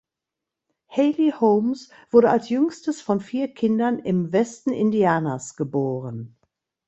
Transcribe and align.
Hayley 0.87 1.29
Holmes 1.31 1.91
wurde 2.09 2.31
als 2.31 2.49
jüngstes 2.49 3.01
von 3.03 3.19
vier 3.19 3.53
Kindern 3.53 3.99
im 3.99 4.31
Westen 4.33 4.71
Indianas 4.71 5.55
geboren. 5.55 6.39